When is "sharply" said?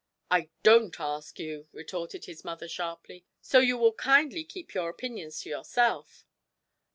2.67-3.23